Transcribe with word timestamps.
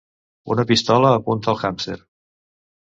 Una 0.55 0.65
pistola 0.71 1.13
apunta 1.19 1.55
el 1.55 1.63
hàmster. 1.71 2.03